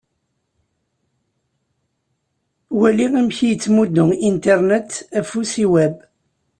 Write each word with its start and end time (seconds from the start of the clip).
Wali 2.79 3.05
amek 3.19 3.39
i 3.41 3.47
yettmuddu 3.49 4.05
Internet 4.29 4.89
afus 5.19 5.51
i 5.63 5.65
Web. 5.73 5.95